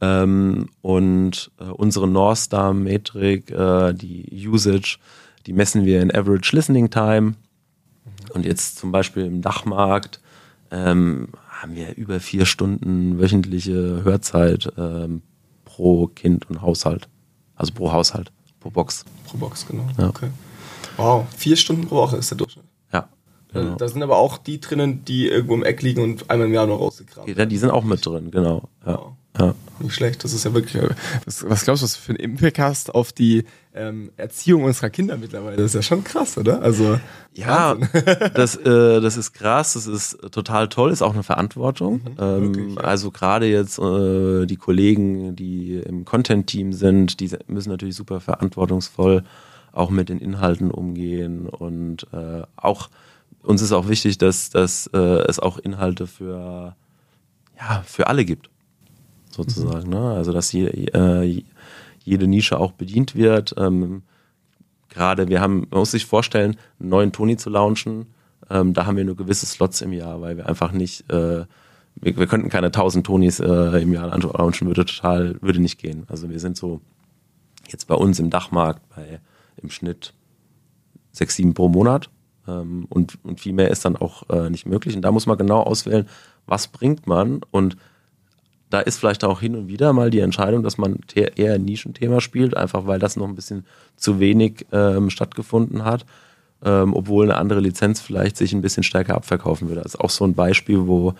[0.00, 4.98] ähm, und äh, unsere North Star-Metrik, äh, die Usage,
[5.46, 7.34] die messen wir in Average Listening Time.
[8.32, 10.20] Und jetzt zum Beispiel im Dachmarkt
[10.70, 15.22] ähm, haben wir über vier Stunden wöchentliche Hörzeit ähm,
[15.64, 17.08] pro Kind und Haushalt.
[17.54, 19.04] Also pro Haushalt, pro Box.
[19.26, 19.86] Pro Box, genau.
[19.98, 20.08] Ja.
[20.08, 20.30] Okay.
[20.96, 22.63] Wow, vier Stunden pro Woche ist der Durchschnitt.
[23.54, 23.60] Ja.
[23.60, 23.76] Genau.
[23.76, 26.66] Da sind aber auch die drinnen, die irgendwo im Eck liegen und einmal im Jahr
[26.66, 28.68] noch rausgekramt Ja, die sind auch mit drin, genau.
[28.86, 28.98] Ja.
[28.98, 29.12] Wow.
[29.36, 29.52] Ja.
[29.80, 30.80] Nicht schlecht, das ist ja wirklich.
[31.24, 35.16] Was, was glaubst du, was für ein Impact hast auf die ähm, Erziehung unserer Kinder
[35.16, 35.56] mittlerweile?
[35.56, 36.62] Das ist ja schon krass, oder?
[36.62, 37.00] Also.
[37.32, 37.74] Ja,
[38.34, 41.94] das, äh, das ist krass, das ist total toll, ist auch eine Verantwortung.
[41.94, 42.80] Mhm, ähm, wirklich, ja.
[42.82, 49.24] Also gerade jetzt äh, die Kollegen, die im Content-Team sind, die müssen natürlich super verantwortungsvoll
[49.72, 52.88] auch mit den Inhalten umgehen und äh, auch
[53.44, 56.74] uns ist auch wichtig, dass, dass äh, es auch Inhalte für,
[57.58, 58.50] ja, für alle gibt
[59.30, 59.88] sozusagen.
[59.88, 59.94] Mhm.
[59.94, 60.10] Ne?
[60.12, 61.44] Also dass je, äh,
[62.04, 63.54] jede Nische auch bedient wird.
[63.56, 64.02] Ähm,
[64.88, 68.06] Gerade wir haben, man muss sich vorstellen, einen neuen Toni zu launchen,
[68.50, 71.46] ähm, da haben wir nur gewisse Slots im Jahr, weil wir einfach nicht, äh,
[71.96, 76.04] wir, wir, könnten keine 1000 Tonis äh, im Jahr launchen, würde total, würde nicht gehen.
[76.08, 76.80] Also wir sind so
[77.68, 79.20] jetzt bei uns im Dachmarkt bei
[79.56, 80.12] im Schnitt
[81.12, 82.10] sechs, sieben pro Monat.
[82.46, 84.96] Ähm, und, und viel mehr ist dann auch äh, nicht möglich.
[84.96, 86.08] Und da muss man genau auswählen,
[86.46, 87.76] was bringt man und
[88.74, 92.20] da ist vielleicht auch hin und wieder mal die Entscheidung, dass man eher ein Nischenthema
[92.20, 96.04] spielt, einfach weil das noch ein bisschen zu wenig ähm, stattgefunden hat,
[96.64, 99.82] ähm, obwohl eine andere Lizenz vielleicht sich ein bisschen stärker abverkaufen würde.
[99.82, 101.14] Das ist auch so ein Beispiel, wo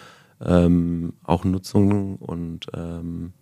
[0.45, 3.33] ähm, auch Nutzung und ähm,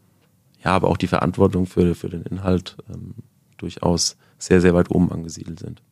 [0.62, 3.14] ja, aber auch die Verantwortung für, für den Inhalt ähm,
[3.57, 5.83] durchaus sehr, sehr weit oben angesiedelt sind.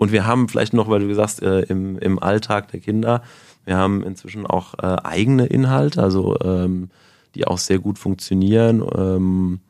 [0.00, 3.22] Und wir haben vielleicht noch, weil du gesagt hast, äh, im, im Alltag der Kinder,
[3.66, 6.88] wir haben inzwischen auch äh, eigene Inhalte, also ähm,
[7.34, 8.82] die auch sehr gut funktionieren.
[8.96, 9.60] Ähm,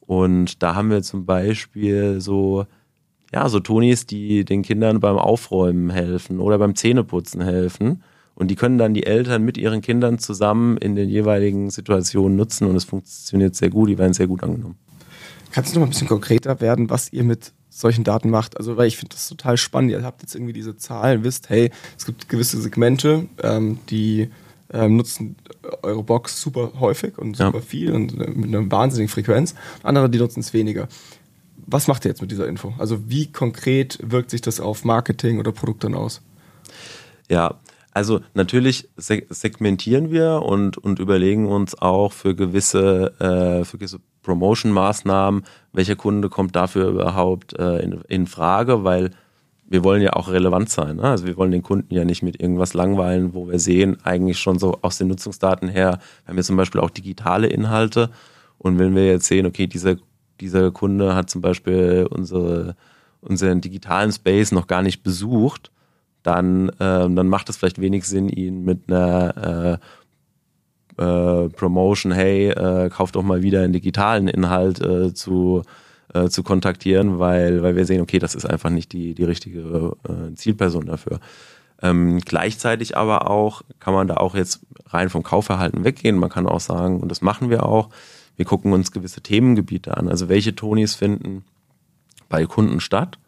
[0.00, 2.66] und da haben wir zum Beispiel so,
[3.32, 8.02] ja, so Tonis, die den Kindern beim Aufräumen helfen oder beim Zähneputzen helfen.
[8.34, 12.68] Und die können dann die Eltern mit ihren Kindern zusammen in den jeweiligen Situationen nutzen
[12.68, 14.76] und es funktioniert sehr gut, die werden sehr gut angenommen.
[15.52, 18.56] Kannst du noch mal ein bisschen konkreter werden, was ihr mit solchen Daten macht.
[18.58, 19.92] Also, weil ich finde das total spannend.
[19.92, 24.28] Ihr habt jetzt irgendwie diese Zahlen, wisst, hey, es gibt gewisse Segmente, ähm, die
[24.72, 25.36] ähm, nutzen
[25.82, 27.64] eure Box super häufig und super ja.
[27.64, 29.54] viel und äh, mit einer wahnsinnigen Frequenz.
[29.82, 30.88] Andere, die nutzen es weniger.
[31.66, 32.74] Was macht ihr jetzt mit dieser Info?
[32.78, 36.20] Also, wie konkret wirkt sich das auf Marketing oder Produkt dann aus?
[37.28, 37.60] Ja,
[37.92, 45.44] also natürlich segmentieren wir und, und überlegen uns auch für gewisse, äh, für gewisse Promotion-Maßnahmen,
[45.72, 49.10] welcher Kunde kommt dafür überhaupt äh, in, in Frage, weil
[49.66, 50.96] wir wollen ja auch relevant sein.
[50.96, 51.04] Ne?
[51.04, 54.58] Also wir wollen den Kunden ja nicht mit irgendwas langweilen, wo wir sehen, eigentlich schon
[54.58, 58.10] so aus den Nutzungsdaten her, wir haben ja zum Beispiel auch digitale Inhalte
[58.58, 59.96] und wenn wir jetzt sehen, okay, dieser,
[60.40, 62.74] dieser Kunde hat zum Beispiel unsere,
[63.20, 65.70] unseren digitalen Space noch gar nicht besucht,
[66.22, 69.99] dann, ähm, dann macht es vielleicht wenig Sinn, ihn mit einer äh,
[71.00, 75.62] äh, Promotion, hey, äh, kauf doch mal wieder einen digitalen Inhalt äh, zu,
[76.12, 79.96] äh, zu kontaktieren, weil, weil wir sehen, okay, das ist einfach nicht die, die richtige
[80.08, 81.20] äh, Zielperson dafür.
[81.82, 86.18] Ähm, gleichzeitig aber auch kann man da auch jetzt rein vom Kaufverhalten weggehen.
[86.18, 87.88] Man kann auch sagen, und das machen wir auch,
[88.36, 90.08] wir gucken uns gewisse Themengebiete an.
[90.08, 91.44] Also welche Tonis finden
[92.28, 93.18] bei Kunden statt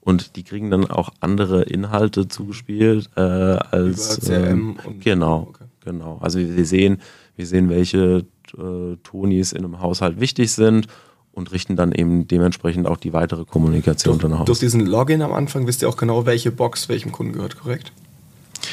[0.00, 5.64] und die kriegen dann auch andere Inhalte zugespielt äh, als CRM äh, genau, okay.
[5.84, 6.18] Genau.
[6.20, 7.00] Also wir sehen,
[7.36, 10.86] wir sehen, welche äh, Tonis in einem Haushalt wichtig sind
[11.32, 14.46] und richten dann eben dementsprechend auch die weitere Kommunikation durch, dann aus.
[14.46, 17.92] Durch diesen Login am Anfang wisst ihr auch genau, welche Box welchem Kunden gehört, korrekt?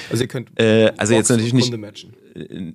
[0.09, 2.13] Also ihr könnt äh, also Box jetzt natürlich nicht matchen.
[2.35, 2.73] Äh,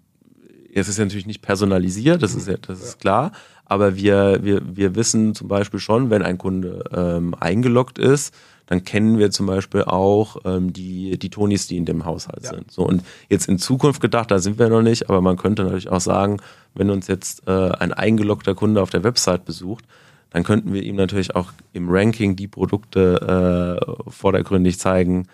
[0.74, 3.32] es ist ja natürlich nicht personalisiert, das ist ja, das ist klar.
[3.66, 8.34] Aber wir, wir, wir wissen zum Beispiel schon, wenn ein Kunde ähm, eingeloggt ist,
[8.72, 12.54] dann kennen wir zum Beispiel auch ähm, die, die Tonis, die in dem Haushalt ja.
[12.54, 12.72] sind.
[12.72, 15.90] So, und jetzt in Zukunft gedacht, da sind wir noch nicht, aber man könnte natürlich
[15.90, 16.38] auch sagen,
[16.72, 19.84] wenn uns jetzt äh, ein eingeloggter Kunde auf der Website besucht,
[20.30, 25.28] dann könnten wir ihm natürlich auch im Ranking die Produkte äh, vordergründig zeigen,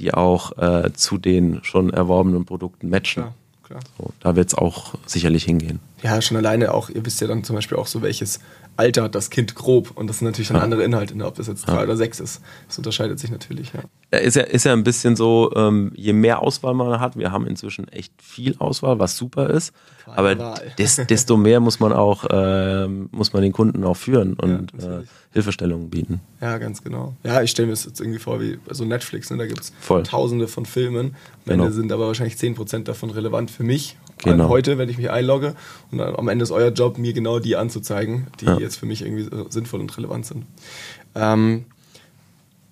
[0.00, 3.22] die auch äh, zu den schon erworbenen Produkten matchen.
[3.22, 3.34] Klar
[3.72, 3.82] klar.
[3.98, 5.80] So, da wird es auch sicherlich hingehen.
[6.02, 8.40] Ja, schon alleine auch, ihr wisst ja dann zum Beispiel auch so, welches
[8.76, 10.62] Alter hat das Kind grob und das sind natürlich dann ja.
[10.62, 11.82] andere Inhalte, ne, ob das jetzt drei ja.
[11.82, 12.40] oder sechs ist.
[12.68, 14.18] Das unterscheidet sich natürlich, ja.
[14.18, 17.46] Ist ja, ist ja ein bisschen so, ähm, je mehr Auswahl man hat, wir haben
[17.46, 19.72] inzwischen echt viel Auswahl, was super ist,
[20.06, 20.34] aber
[20.78, 25.02] des, desto mehr muss man auch, äh, muss man den Kunden auch führen und äh,
[25.32, 26.20] Hilfestellungen bieten.
[26.40, 27.14] Ja, ganz genau.
[27.24, 29.38] Ja, ich stelle mir das jetzt irgendwie vor wie so Netflix, ne?
[29.38, 29.72] da gibt es
[30.04, 31.64] tausende von Filmen, am genau.
[31.64, 34.48] Ende sind aber wahrscheinlich 10% davon relevant für mich genau.
[34.48, 35.54] heute, wenn ich mich einlogge
[35.90, 38.58] und am Ende ist euer Job, mir genau die anzuzeigen, die ja.
[38.58, 40.46] jetzt für mich irgendwie sinnvoll und relevant sind.
[41.14, 41.64] Ähm,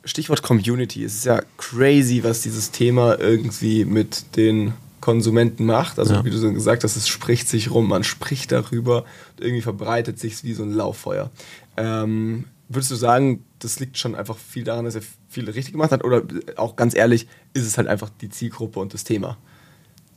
[0.05, 1.05] Stichwort Community.
[1.05, 5.99] Es ist ja crazy, was dieses Thema irgendwie mit den Konsumenten macht.
[5.99, 6.25] Also ja.
[6.25, 9.05] wie du so gesagt hast, es spricht sich rum, man spricht darüber
[9.37, 11.31] und irgendwie verbreitet sich wie so ein Lauffeuer.
[11.77, 15.93] Ähm, würdest du sagen, das liegt schon einfach viel daran, dass er viele richtig gemacht
[15.93, 16.05] hat?
[16.05, 16.23] Oder
[16.57, 19.37] auch ganz ehrlich, ist es halt einfach die Zielgruppe und das Thema?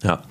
[0.02, 0.24] Ja,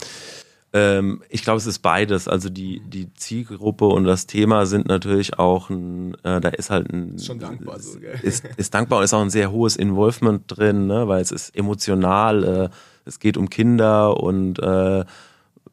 [0.75, 2.29] ähm, ich glaube, es ist beides.
[2.29, 6.91] Also die, die Zielgruppe und das Thema sind natürlich auch ein, äh, da ist halt
[6.91, 7.17] ein.
[7.17, 8.19] Ist schon dankbar so, gell?
[8.23, 11.09] Ist, ist dankbar und ist auch ein sehr hohes Involvement drin, ne?
[11.09, 12.69] weil es ist emotional, äh,
[13.05, 15.05] es geht um Kinder und äh,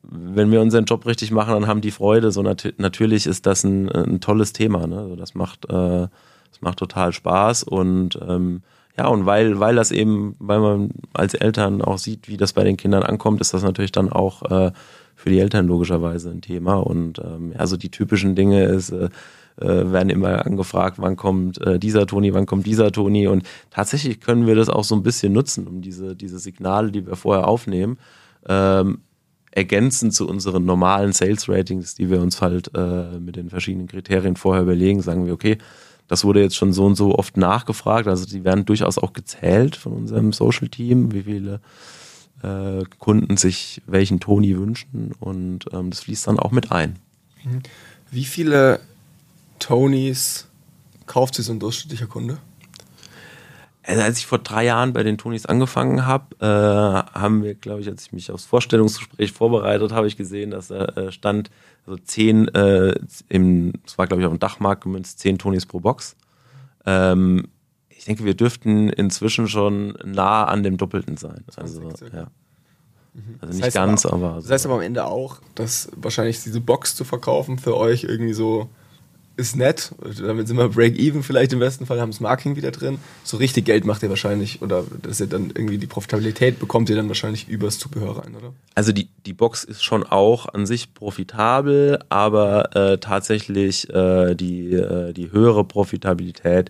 [0.01, 2.31] wenn wir unseren Job richtig machen, dann haben die Freude.
[2.31, 4.87] So nat natürlich ist das ein, ein tolles Thema.
[4.87, 4.97] Ne?
[4.97, 8.63] Also das macht, äh, das macht total Spaß und ähm,
[8.99, 12.65] ja, und weil, weil das eben, weil man als Eltern auch sieht, wie das bei
[12.65, 14.73] den Kindern ankommt, ist das natürlich dann auch äh,
[15.15, 16.75] für die Eltern logischerweise ein Thema.
[16.75, 19.07] Und ähm, also die typischen Dinge ist, äh,
[19.61, 23.27] äh, werden immer angefragt, wann kommt äh, dieser Toni, wann kommt dieser Toni.
[23.27, 27.07] Und tatsächlich können wir das auch so ein bisschen nutzen, um diese, diese Signale, die
[27.07, 27.99] wir vorher aufnehmen,
[28.49, 28.99] ähm,
[29.51, 34.35] ergänzend zu unseren normalen Sales Ratings, die wir uns halt äh, mit den verschiedenen Kriterien
[34.35, 35.57] vorher überlegen, sagen wir, okay,
[36.09, 38.07] das wurde jetzt schon so und so oft nachgefragt.
[38.07, 41.61] Also die werden durchaus auch gezählt von unserem Social-Team, wie viele
[42.41, 45.13] äh, Kunden sich welchen Toni wünschen.
[45.19, 46.97] Und ähm, das fließt dann auch mit ein.
[47.43, 47.61] Mhm.
[48.09, 48.79] Wie viele
[49.59, 50.47] Tonys
[51.05, 52.39] kauft sich so ein durchschnittlicher Kunde?
[53.89, 56.45] Also als ich vor drei Jahren bei den Tonys angefangen habe, äh,
[57.19, 60.85] haben wir, glaube ich, als ich mich aufs Vorstellungsgespräch vorbereitet habe, ich gesehen, dass da
[60.85, 61.49] äh, stand,
[61.87, 62.93] also zehn, äh,
[63.29, 66.15] im, das war glaube ich auf dem Dachmarkt gemünzt, zehn Tonis pro Box.
[66.85, 67.47] Ähm,
[67.89, 71.43] ich denke, wir dürften inzwischen schon nah an dem Doppelten sein.
[71.55, 71.81] Also,
[72.13, 72.27] ja.
[73.15, 73.39] Mhm.
[73.41, 74.35] Also nicht das heißt ganz, aber, aber.
[74.35, 78.33] Das heißt aber am Ende auch, dass wahrscheinlich diese Box zu verkaufen für euch irgendwie
[78.33, 78.69] so
[79.39, 79.93] ist nett.
[80.19, 82.99] Damit sind wir Break-Even vielleicht im besten Fall, haben das Marketing wieder drin.
[83.23, 86.95] So richtig Geld macht ihr wahrscheinlich oder dass ihr dann irgendwie die Profitabilität bekommt ihr
[86.95, 88.53] dann wahrscheinlich übers Zubehör rein, oder?
[88.75, 94.73] Also die, die Box ist schon auch an sich profitabel, aber äh, tatsächlich äh, die,
[94.73, 96.69] äh, die höhere Profitabilität,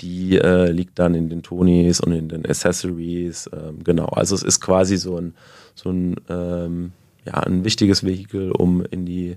[0.00, 3.50] die äh, liegt dann in den Tonys und in den Accessories.
[3.52, 5.34] Ähm, genau, also es ist quasi so ein,
[5.74, 6.92] so ein, ähm,
[7.24, 9.36] ja, ein wichtiges Vehikel, um in die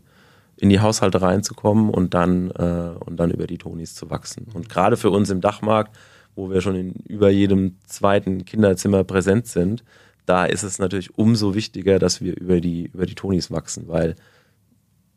[0.57, 4.47] in die Haushalte reinzukommen und dann, äh, und dann über die Tonis zu wachsen.
[4.53, 5.95] Und gerade für uns im Dachmarkt,
[6.35, 9.83] wo wir schon in über jedem zweiten Kinderzimmer präsent sind,
[10.25, 14.15] da ist es natürlich umso wichtiger, dass wir über die, über die Tonis wachsen, weil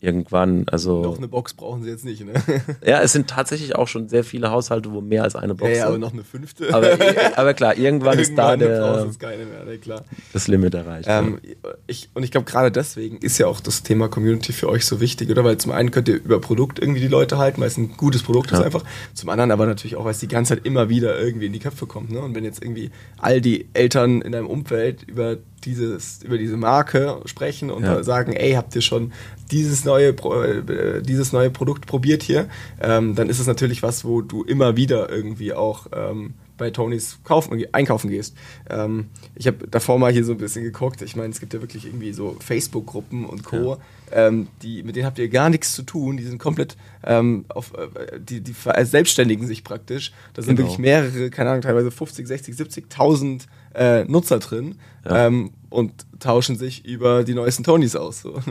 [0.00, 1.02] irgendwann, also.
[1.02, 2.32] Noch eine Box brauchen sie jetzt nicht, ne?
[2.84, 5.76] Ja, es sind tatsächlich auch schon sehr viele Haushalte, wo mehr als eine Box ja,
[5.76, 6.72] ja, aber noch eine fünfte.
[6.74, 6.92] Aber,
[7.36, 10.04] aber klar, irgendwann, irgendwann ist da der, mehr, ne, klar.
[10.32, 11.06] das Limit erreicht.
[11.10, 11.70] Ähm, ja.
[11.86, 15.00] ich, und ich glaube, gerade deswegen ist ja auch das Thema Community für euch so
[15.00, 15.44] wichtig, oder?
[15.44, 18.22] Weil zum einen könnt ihr über Produkt irgendwie die Leute halten, weil es ein gutes
[18.22, 18.58] Produkt ja.
[18.58, 18.84] ist einfach.
[19.14, 21.58] Zum anderen aber natürlich auch, weil es die ganze Zeit immer wieder irgendwie in die
[21.58, 22.20] Köpfe kommt, ne?
[22.20, 27.20] Und wenn jetzt irgendwie all die Eltern in deinem Umfeld über dieses, über diese Marke
[27.24, 28.02] sprechen und ja.
[28.02, 29.12] sagen, ey, habt ihr schon
[29.50, 32.48] dieses neue, äh, dieses neue Produkt probiert hier,
[32.80, 37.18] ähm, dann ist es natürlich was, wo du immer wieder irgendwie auch ähm, bei Tonys
[37.24, 38.36] kaufen, einkaufen gehst.
[38.68, 41.02] Ähm, ich habe davor mal hier so ein bisschen geguckt.
[41.02, 43.78] Ich meine, es gibt ja wirklich irgendwie so Facebook-Gruppen und Co.
[44.12, 44.28] Ja.
[44.28, 46.18] Ähm, die, mit denen habt ihr gar nichts zu tun.
[46.18, 50.12] Die sind komplett ähm, auf, äh, die, die selbstständigen sich praktisch.
[50.34, 50.68] Da sind genau.
[50.68, 55.26] wirklich mehrere, keine Ahnung, teilweise 50, 60, 70.000 äh, Nutzer drin ja.
[55.26, 58.20] ähm, und tauschen sich über die neuesten Tonys aus.
[58.20, 58.38] So.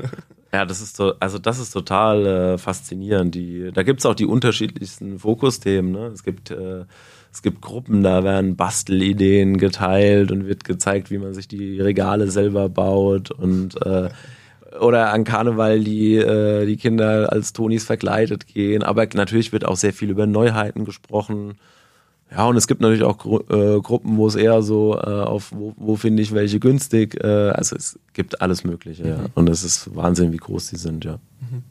[0.52, 3.36] Ja, das ist so, also das ist total äh, faszinierend.
[3.36, 5.92] Die, da gibt es auch die unterschiedlichsten Fokusthemen.
[5.92, 6.08] Ne?
[6.08, 6.86] Es gibt äh,
[7.32, 12.32] es gibt Gruppen, da werden Bastelideen geteilt und wird gezeigt, wie man sich die Regale
[12.32, 14.10] selber baut und äh,
[14.80, 18.84] oder an Karneval die, äh, die Kinder als Tonis verkleidet gehen.
[18.84, 21.56] Aber natürlich wird auch sehr viel über Neuheiten gesprochen.
[22.32, 25.52] Ja, und es gibt natürlich auch Gru äh, Gruppen, wo es eher so äh, auf,
[25.52, 27.16] wo, wo finde ich welche günstig.
[27.24, 29.10] Äh, also es gibt alles Mögliche, mhm.
[29.10, 29.26] ja.
[29.34, 31.20] Und es ist Wahnsinn, wie groß die sind, ja.
[31.42, 31.64] Mhm.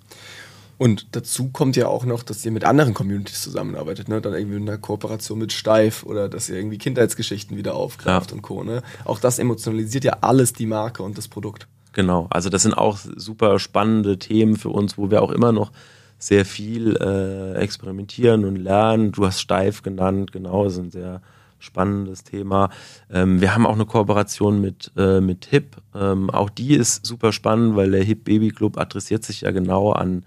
[0.79, 4.21] Und dazu kommt ja auch noch, dass ihr mit anderen Communities zusammenarbeitet, ne?
[4.21, 8.37] Dann irgendwie in einer Kooperation mit Steif oder dass ihr irgendwie Kindheitsgeschichten wieder aufgreift ja.
[8.37, 8.63] und Co.
[8.63, 8.83] Ne?
[9.05, 11.67] Auch das emotionalisiert ja alles die Marke und das Produkt.
[11.95, 15.73] Genau, also das sind auch super spannende Themen für uns, wo wir auch immer noch
[16.17, 19.11] sehr viel äh, experimentieren und lernen.
[19.11, 21.23] Du hast Steif genannt, genau, das ist ein sehr
[21.59, 22.71] spannendes Thema.
[23.11, 25.77] Ähm, wir haben auch eine Kooperation mit, äh, mit HIP.
[25.93, 29.91] Ähm, auch die ist super spannend, weil der HIP Baby Club adressiert sich ja genau
[29.91, 30.25] an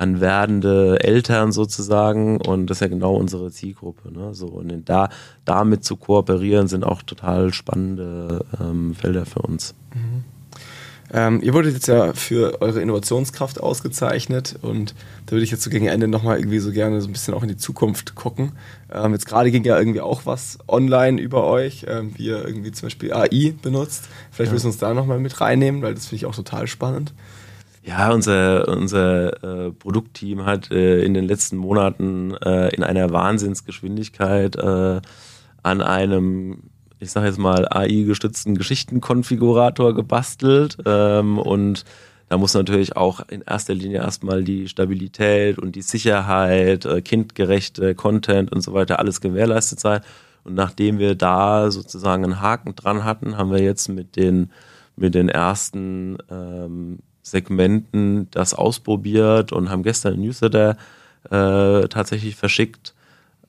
[0.00, 4.10] an werdende Eltern sozusagen und das ist ja genau unsere Zielgruppe.
[4.10, 4.32] Ne?
[4.32, 5.10] So, und da
[5.44, 9.74] damit zu kooperieren, sind auch total spannende ähm, Felder für uns.
[9.94, 10.24] Mhm.
[11.12, 14.94] Ähm, ihr wurdet jetzt ja für eure Innovationskraft ausgezeichnet und
[15.26, 17.42] da würde ich jetzt so gegen Ende nochmal irgendwie so gerne so ein bisschen auch
[17.42, 18.52] in die Zukunft gucken.
[18.92, 22.70] Ähm, jetzt gerade ging ja irgendwie auch was online über euch, ähm, wie ihr irgendwie
[22.72, 24.08] zum Beispiel AI benutzt.
[24.30, 24.52] Vielleicht ja.
[24.52, 27.12] willst du uns da nochmal mit reinnehmen, weil das finde ich auch total spannend.
[27.82, 34.56] Ja, unser, unser äh, Produktteam hat äh, in den letzten Monaten äh, in einer Wahnsinnsgeschwindigkeit
[34.56, 35.00] äh,
[35.62, 36.64] an einem,
[36.98, 41.84] ich sage jetzt mal, AI-gestützten Geschichtenkonfigurator gebastelt ähm, und
[42.28, 47.94] da muss natürlich auch in erster Linie erstmal die Stabilität und die Sicherheit, äh, kindgerechte
[47.94, 50.02] Content und so weiter alles gewährleistet sein.
[50.44, 54.52] Und nachdem wir da sozusagen einen Haken dran hatten, haben wir jetzt mit den
[54.96, 60.76] mit den ersten ähm, Segmenten das ausprobiert und haben gestern ein Newsletter
[61.24, 62.94] äh, tatsächlich verschickt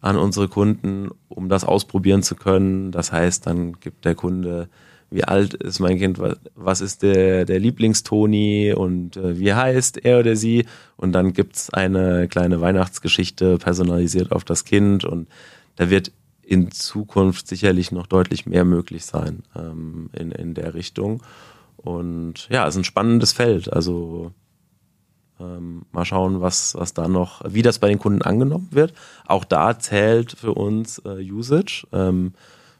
[0.01, 2.91] an unsere Kunden, um das ausprobieren zu können.
[2.91, 4.67] Das heißt, dann gibt der Kunde,
[5.09, 6.19] wie alt ist mein Kind,
[6.55, 10.65] was ist der, der Lieblingstoni und äh, wie heißt er oder sie.
[10.97, 15.27] Und dann gibt's eine kleine Weihnachtsgeschichte personalisiert auf das Kind und
[15.75, 21.21] da wird in Zukunft sicherlich noch deutlich mehr möglich sein ähm, in, in der Richtung.
[21.83, 23.71] Und ja, es ist ein spannendes Feld.
[23.71, 24.31] Also
[25.39, 28.93] ähm, mal schauen, was, was da noch, wie das bei den Kunden angenommen wird.
[29.25, 31.87] Auch da zählt für uns äh, Usage.
[31.91, 32.33] Ähm,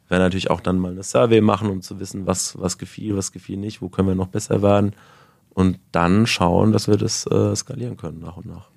[0.07, 3.15] wir werden natürlich auch dann mal eine Survey machen, um zu wissen, was, was gefiel,
[3.15, 4.93] was gefiel nicht, wo können wir noch besser werden.
[5.49, 8.69] Und dann schauen, dass wir das äh, skalieren können nach und nach.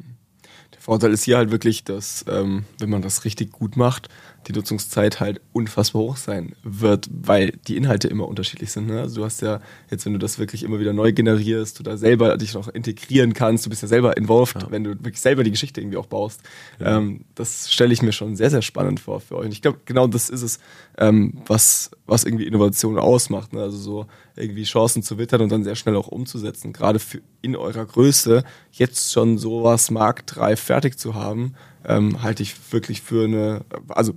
[0.72, 4.08] Der Vorteil ist hier halt wirklich, dass ähm, wenn man das richtig gut macht,
[4.46, 8.87] die Nutzungszeit halt unfassbar hoch sein wird, weil die Inhalte immer unterschiedlich sind.
[8.87, 9.00] Ne?
[9.00, 11.96] Also du hast ja jetzt, wenn du das wirklich immer wieder neu generierst, du da
[11.96, 14.70] selber dich noch integrieren kannst, du bist ja selber involved, ja.
[14.70, 16.42] wenn du wirklich selber die Geschichte irgendwie auch baust.
[16.78, 16.98] Ja.
[16.98, 19.46] Ähm, das stelle ich mir schon sehr, sehr spannend vor für euch.
[19.46, 20.59] Und ich glaube, genau das ist es,
[20.98, 23.52] ähm, was, was irgendwie Innovation ausmacht.
[23.52, 23.62] Ne?
[23.62, 26.72] Also so irgendwie Chancen zu wittern und dann sehr schnell auch umzusetzen.
[26.72, 31.54] Gerade für in eurer Größe jetzt schon sowas marktreif fertig zu haben,
[31.87, 34.14] ähm, halte ich wirklich für eine, also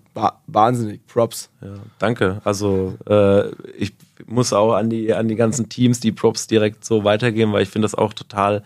[0.47, 1.49] wahnsinnig Props.
[1.61, 2.41] Ja, danke.
[2.43, 3.93] Also äh, ich
[4.25, 7.69] muss auch an die, an die ganzen Teams die Props direkt so weitergeben, weil ich
[7.69, 8.63] finde das auch total,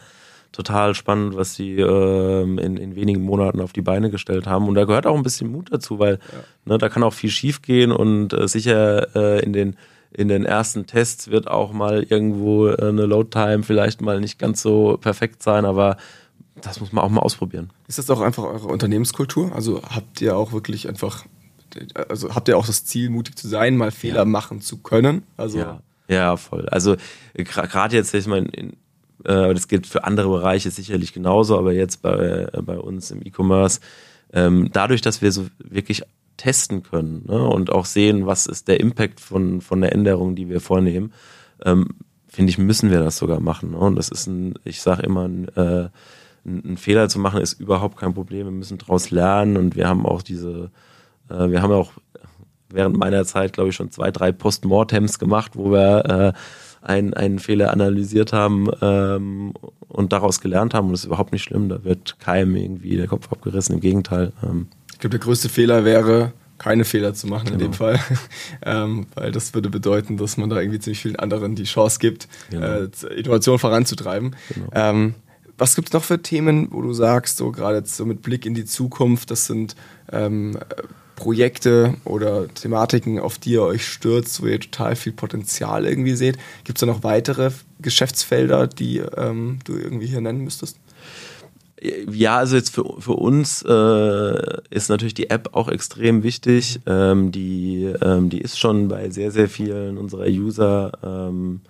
[0.51, 4.67] total spannend, was sie äh, in, in wenigen Monaten auf die Beine gestellt haben.
[4.67, 6.73] Und da gehört auch ein bisschen Mut dazu, weil ja.
[6.73, 9.75] ne, da kann auch viel schief gehen und äh, sicher äh, in den
[10.13, 14.39] in den ersten Tests wird auch mal irgendwo äh, eine Load Time vielleicht mal nicht
[14.39, 15.95] ganz so perfekt sein, aber
[16.55, 17.71] das muss man auch mal ausprobieren.
[17.87, 19.53] Ist das auch einfach eure Unternehmenskultur?
[19.55, 21.25] Also habt ihr auch wirklich einfach,
[22.09, 24.25] also habt ihr auch das Ziel, mutig zu sein, mal Fehler ja.
[24.25, 25.23] machen zu können?
[25.37, 26.67] Also ja, ja voll.
[26.69, 26.97] Also
[27.33, 28.73] gerade jetzt, ich meine, äh,
[29.23, 33.79] das gilt für andere Bereiche sicherlich genauso, aber jetzt bei, äh, bei uns im E-Commerce,
[34.33, 36.03] ähm, dadurch, dass wir so wirklich
[36.37, 40.49] testen können ne, und auch sehen, was ist der Impact von, von der Änderung, die
[40.49, 41.13] wir vornehmen,
[41.63, 41.89] ähm,
[42.27, 43.71] finde ich, müssen wir das sogar machen.
[43.71, 43.77] Ne?
[43.77, 45.89] Und das ist ein, ich sage immer, ein, äh,
[46.45, 48.47] einen Fehler zu machen ist überhaupt kein Problem.
[48.47, 50.71] Wir müssen daraus lernen und wir haben auch diese,
[51.29, 51.93] äh, wir haben auch
[52.69, 57.39] während meiner Zeit, glaube ich, schon zwei, drei Postmortems gemacht, wo wir äh, einen, einen
[57.39, 59.53] Fehler analysiert haben ähm,
[59.87, 60.87] und daraus gelernt haben.
[60.87, 61.69] Und das ist überhaupt nicht schlimm.
[61.69, 63.75] Da wird keinem irgendwie der Kopf abgerissen.
[63.75, 64.33] Im Gegenteil.
[64.43, 64.67] Ähm.
[64.91, 67.55] Ich glaube, der größte Fehler wäre, keine Fehler zu machen genau.
[67.55, 67.77] in dem genau.
[67.77, 67.99] Fall.
[68.63, 72.27] ähm, weil das würde bedeuten, dass man da irgendwie ziemlich vielen anderen die Chance gibt,
[72.49, 72.65] genau.
[72.65, 74.35] äh, Innovation voranzutreiben.
[74.53, 74.69] Genau.
[75.61, 78.55] Was gibt es noch für Themen, wo du sagst, so gerade so mit Blick in
[78.55, 79.75] die Zukunft, das sind
[80.11, 80.57] ähm,
[81.15, 86.39] Projekte oder Thematiken, auf die ihr euch stürzt, wo ihr total viel Potenzial irgendwie seht?
[86.63, 90.79] Gibt es da noch weitere Geschäftsfelder, die ähm, du irgendwie hier nennen müsstest?
[91.79, 96.79] Ja, also jetzt für, für uns äh, ist natürlich die App auch extrem wichtig.
[96.87, 101.61] Ähm, die, ähm, die ist schon bei sehr, sehr vielen unserer User ähm,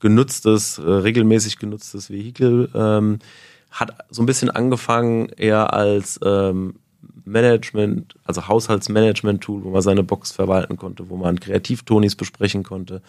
[0.00, 2.68] genutztes, äh, regelmäßig genutztes Vehikel.
[2.74, 3.18] Ähm,
[3.70, 6.76] hat so ein bisschen angefangen eher als ähm,
[7.24, 13.02] Management, also Haushaltsmanagement-Tool, wo man seine Box verwalten konnte, wo man Kreativtonis besprechen konnte.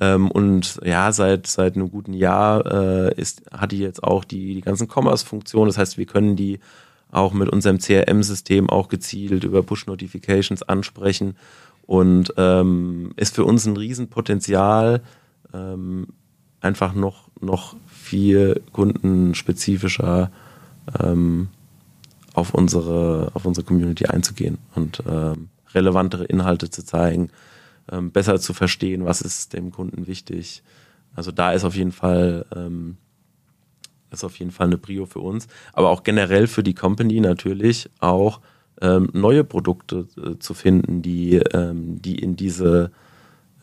[0.00, 4.54] Ähm, und ja, seit, seit einem guten Jahr äh, ist, hat die jetzt auch die,
[4.54, 5.68] die ganzen Commerce-Funktionen.
[5.68, 6.60] Das heißt, wir können die
[7.10, 11.36] auch mit unserem CRM-System auch gezielt über Push-Notifications ansprechen
[11.86, 15.02] und ähm, ist für uns ein Riesenpotenzial,
[15.54, 16.08] ähm,
[16.66, 20.30] einfach noch, noch viel kundenspezifischer
[21.00, 21.48] ähm,
[22.34, 27.30] auf, unsere, auf unsere Community einzugehen und ähm, relevantere Inhalte zu zeigen,
[27.90, 30.62] ähm, besser zu verstehen, was ist dem Kunden wichtig.
[31.14, 32.98] Also da ist auf jeden Fall ähm,
[34.10, 37.90] ist auf jeden Fall eine Prio für uns, aber auch generell für die Company natürlich
[37.98, 38.40] auch
[38.80, 42.92] ähm, neue Produkte äh, zu finden, die, ähm, die in diese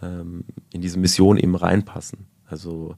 [0.02, 2.26] ähm, in diese Mission eben reinpassen.
[2.54, 2.96] Also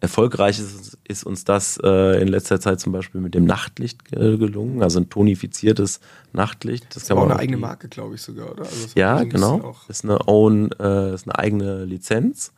[0.00, 4.36] erfolgreich ist, ist uns das äh, in letzter Zeit zum Beispiel mit dem Nachtlicht äh,
[4.36, 6.00] gelungen, also ein tonifiziertes
[6.32, 6.84] Nachtlicht.
[6.90, 8.64] Das, das kann man auch eine eigene Marke, glaube ich sogar, oder?
[8.64, 9.74] Also ja, genau.
[9.88, 12.52] Ist eine own, äh, ist eine eigene Lizenz.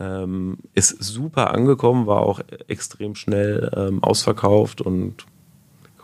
[0.00, 5.24] Ähm, ist super angekommen, war auch extrem schnell ähm, ausverkauft und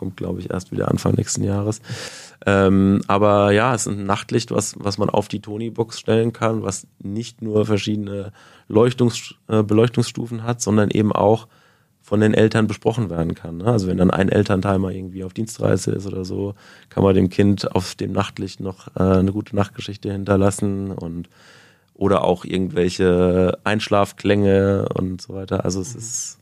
[0.01, 1.79] kommt, glaube ich, erst wieder Anfang nächsten Jahres.
[2.47, 6.63] Ähm, aber ja, es ist ein Nachtlicht, was, was man auf die Tony-Box stellen kann,
[6.63, 8.33] was nicht nur verschiedene
[8.67, 11.47] Leuchtungs, äh, Beleuchtungsstufen hat, sondern eben auch
[12.01, 13.57] von den Eltern besprochen werden kann.
[13.57, 13.65] Ne?
[13.65, 16.55] Also wenn dann ein Elternteil mal irgendwie auf Dienstreise ist oder so,
[16.89, 21.29] kann man dem Kind auf dem Nachtlicht noch äh, eine gute Nachtgeschichte hinterlassen und
[21.93, 25.63] oder auch irgendwelche Einschlafklänge und so weiter.
[25.63, 25.99] Also es mhm.
[25.99, 26.40] ist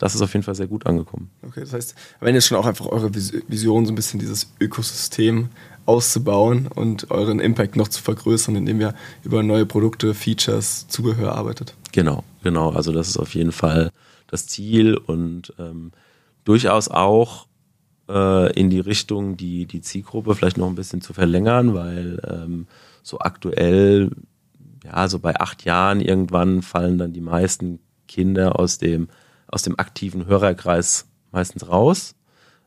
[0.00, 1.30] das ist auf jeden Fall sehr gut angekommen.
[1.46, 5.50] Okay, das heißt, wenn jetzt schon auch einfach eure Vision, so ein bisschen dieses Ökosystem
[5.84, 11.74] auszubauen und euren Impact noch zu vergrößern, indem ihr über neue Produkte, Features, Zubehör arbeitet.
[11.92, 12.70] Genau, genau.
[12.70, 13.90] Also das ist auf jeden Fall
[14.26, 15.92] das Ziel und ähm,
[16.44, 17.46] durchaus auch
[18.08, 22.68] äh, in die Richtung, die, die Zielgruppe vielleicht noch ein bisschen zu verlängern, weil ähm,
[23.02, 24.12] so aktuell,
[24.82, 29.08] ja, so bei acht Jahren irgendwann fallen dann die meisten Kinder aus dem
[29.50, 32.14] aus dem aktiven Hörerkreis meistens raus.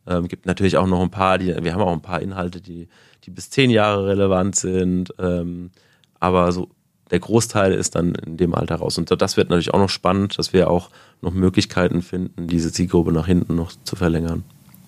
[0.06, 2.88] Ähm, gibt natürlich auch noch ein paar, die, wir haben auch ein paar Inhalte, die,
[3.24, 5.14] die bis zehn Jahre relevant sind.
[5.18, 5.72] Ähm,
[6.20, 6.70] aber so
[7.12, 8.98] der Großteil ist dann in dem Alter raus.
[8.98, 10.90] Und das wird natürlich auch noch spannend, dass wir auch
[11.22, 14.44] noch Möglichkeiten finden, diese Zielgruppe nach hinten noch zu verlängern.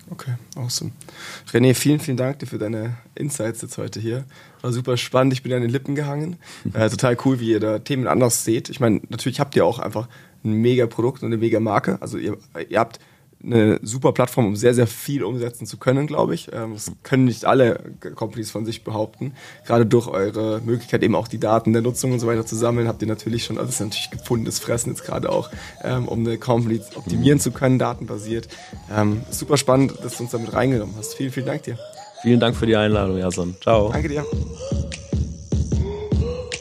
[0.09, 0.91] Okay, awesome.
[1.51, 4.25] René, vielen, vielen Dank dir für deine Insights jetzt heute hier.
[4.61, 6.37] War super spannend, ich bin an den Lippen gehangen.
[6.73, 8.69] Äh, total cool, wie ihr da Themen anders seht.
[8.69, 10.07] Ich meine, natürlich habt ihr auch einfach
[10.45, 11.97] ein mega Produkt und eine mega Marke.
[12.01, 12.37] Also ihr,
[12.69, 12.99] ihr habt
[13.43, 16.49] eine super Plattform, um sehr, sehr viel umsetzen zu können, glaube ich.
[16.51, 17.79] Ähm, das können nicht alle
[18.15, 19.33] Companies von sich behaupten.
[19.65, 22.87] Gerade durch eure Möglichkeit, eben auch die Daten der Nutzung und so weiter zu sammeln,
[22.87, 25.49] habt ihr natürlich schon, also das ist natürlich gefundenes Fressen jetzt gerade auch,
[25.83, 28.47] ähm, um eine Company optimieren zu können, datenbasiert.
[28.95, 31.13] Ähm, super spannend, dass du uns damit reingenommen hast.
[31.13, 31.77] Vielen, vielen Dank dir.
[32.21, 33.55] Vielen Dank für die Einladung, Jason.
[33.61, 33.91] Ciao.
[33.91, 34.25] Danke dir.